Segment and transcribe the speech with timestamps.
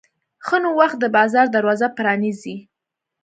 [0.45, 2.55] ښه نوښت د بازار دروازه پرانیزي.